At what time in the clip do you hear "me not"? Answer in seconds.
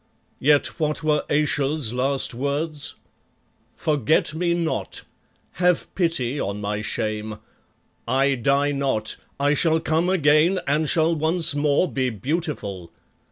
4.33-5.03